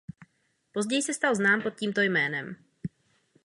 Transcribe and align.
Později 0.71 1.01
se 1.01 1.13
stal 1.13 1.35
znám 1.35 1.61
pod 1.61 1.75
tímto 1.75 2.01
jménem. 2.01 2.55